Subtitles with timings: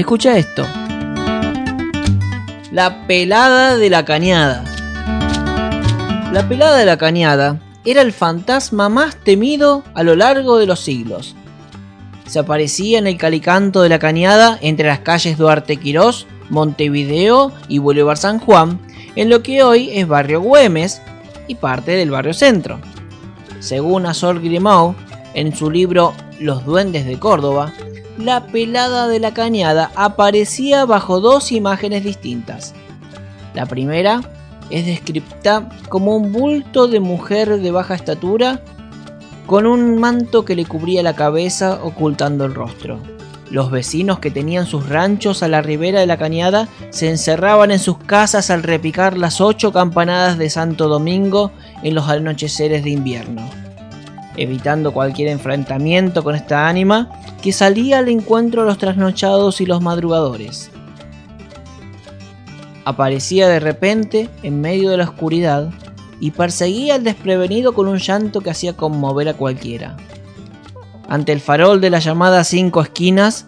[0.00, 0.66] Escucha esto.
[2.72, 4.64] La pelada de la cañada.
[6.32, 10.80] La pelada de la cañada era el fantasma más temido a lo largo de los
[10.80, 11.36] siglos.
[12.26, 17.76] Se aparecía en el calicanto de la cañada entre las calles Duarte Quirós, Montevideo y
[17.76, 18.80] Boulevard San Juan,
[19.16, 21.02] en lo que hoy es Barrio Güemes
[21.46, 22.80] y parte del Barrio Centro.
[23.58, 24.94] Según Azor Grimaud,
[25.34, 27.74] en su libro Los Duendes de Córdoba,
[28.20, 32.74] la pelada de la cañada aparecía bajo dos imágenes distintas.
[33.54, 34.20] La primera
[34.70, 38.62] es descripta como un bulto de mujer de baja estatura
[39.46, 43.00] con un manto que le cubría la cabeza ocultando el rostro.
[43.50, 47.80] Los vecinos que tenían sus ranchos a la ribera de la cañada se encerraban en
[47.80, 51.50] sus casas al repicar las ocho campanadas de Santo Domingo
[51.82, 53.50] en los anocheceres de invierno,
[54.36, 57.10] evitando cualquier enfrentamiento con esta ánima
[57.42, 60.70] que salía al encuentro de los trasnochados y los madrugadores
[62.84, 65.70] aparecía de repente en medio de la oscuridad
[66.18, 69.96] y perseguía al desprevenido con un llanto que hacía conmover a cualquiera.
[71.08, 73.46] Ante el farol de la llamada cinco esquinas,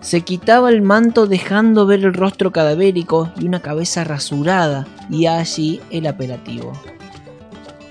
[0.00, 5.80] se quitaba el manto dejando ver el rostro cadavérico y una cabeza rasurada y allí
[5.90, 6.72] el apelativo.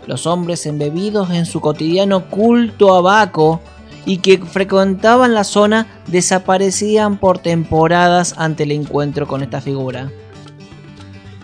[0.08, 3.62] Los hombres embebidos en su cotidiano culto a Baco
[4.06, 10.12] y que frecuentaban la zona desaparecían por temporadas ante el encuentro con esta figura.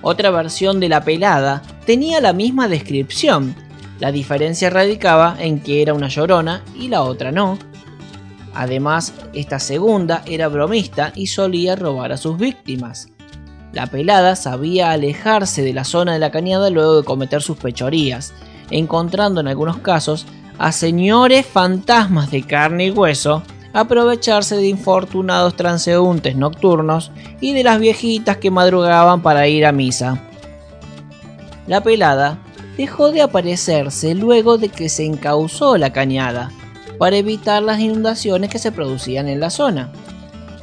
[0.04, 3.56] Otra versión de la pelada tenía la misma descripción.
[4.00, 7.58] La diferencia radicaba en que era una llorona y la otra no.
[8.54, 13.09] Además, esta segunda era bromista y solía robar a sus víctimas.
[13.73, 18.34] La pelada sabía alejarse de la zona de la cañada luego de cometer sus pechorías,
[18.72, 20.25] encontrando en algunos casos
[20.58, 27.80] a señores fantasmas de carne y hueso aprovecharse de infortunados transeúntes nocturnos y de las
[27.80, 30.22] viejitas que madrugaban para ir a misa.
[31.67, 32.39] La pelada
[32.77, 36.52] dejó de aparecerse luego de que se encauzó la cañada,
[36.98, 39.92] para evitar las inundaciones que se producían en la zona,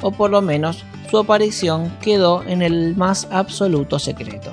[0.01, 4.51] o por lo menos su aparición quedó en el más absoluto secreto.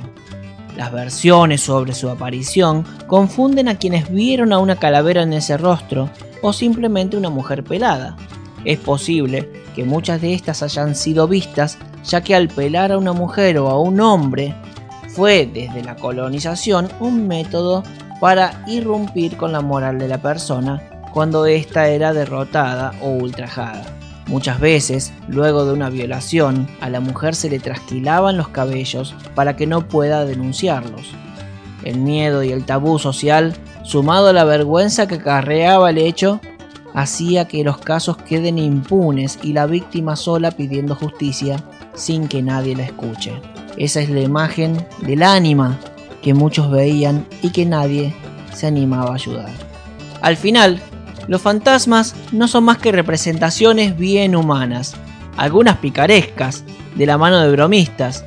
[0.77, 6.11] Las versiones sobre su aparición confunden a quienes vieron a una calavera en ese rostro
[6.43, 8.17] o simplemente una mujer pelada,
[8.67, 13.13] es posible que muchas de estas hayan sido vistas, ya que al pelar a una
[13.13, 14.55] mujer o a un hombre
[15.09, 17.85] fue desde la colonización un método
[18.21, 20.83] para irrumpir con la moral de la persona
[21.13, 23.85] cuando ésta era derrotada o ultrajada.
[24.27, 29.55] Muchas veces, luego de una violación, a la mujer se le trasquilaban los cabellos para
[29.57, 31.13] que no pueda denunciarlos.
[31.85, 33.55] El miedo y el tabú social,
[33.85, 36.41] sumado a la vergüenza que acarreaba el hecho,
[36.93, 41.63] hacía que los casos queden impunes y la víctima sola pidiendo justicia
[41.95, 43.33] sin que nadie la escuche.
[43.77, 45.79] Esa es la imagen del ánima
[46.23, 48.13] que muchos veían y que nadie
[48.53, 49.51] se animaba a ayudar.
[50.23, 50.81] Al final,
[51.29, 54.95] los fantasmas no son más que representaciones bien humanas,
[55.37, 56.65] algunas picarescas,
[56.95, 58.25] de la mano de bromistas,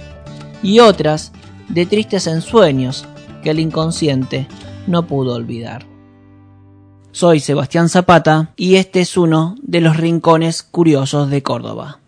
[0.62, 1.32] y otras
[1.70, 3.06] de tristes ensueños
[3.44, 4.48] que el inconsciente
[4.88, 5.86] no pudo olvidar.
[7.12, 12.00] Soy Sebastián Zapata y este es uno de los rincones curiosos de Córdoba.